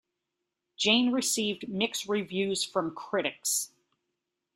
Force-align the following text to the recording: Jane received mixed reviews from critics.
Jane 0.77 1.11
received 1.11 1.67
mixed 1.69 2.09
reviews 2.09 2.63
from 2.65 2.95
critics. 2.95 3.69